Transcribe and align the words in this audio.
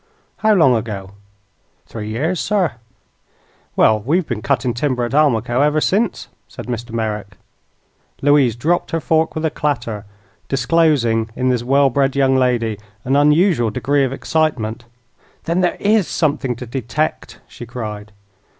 "How 0.37 0.55
long 0.55 0.73
ago?" 0.75 1.11
"Three 1.85 2.09
years, 2.09 2.39
sir." 2.39 2.71
"Well, 3.75 3.99
we've 3.99 4.25
been 4.25 4.41
cutting 4.41 4.73
timber 4.73 5.03
at 5.03 5.13
Almaquo 5.13 5.61
ever 5.61 5.79
since," 5.79 6.27
said 6.47 6.65
Mr. 6.65 6.91
Merrick. 6.91 7.37
Louise 8.19 8.55
dropped 8.55 8.89
her 8.89 8.99
fork 8.99 9.35
with 9.35 9.45
a 9.45 9.51
clatter, 9.51 10.05
disclosing, 10.47 11.29
in 11.35 11.49
this 11.49 11.61
well 11.63 11.91
bred 11.91 12.15
young 12.15 12.35
lady, 12.35 12.79
an 13.05 13.15
unusual 13.15 13.69
degree 13.69 14.03
of 14.03 14.11
excitement. 14.11 14.85
"Then 15.43 15.61
there 15.61 15.77
is 15.79 16.07
something 16.07 16.55
to 16.55 16.65
detect!" 16.65 17.39
she 17.47 17.67
cried. 17.67 18.11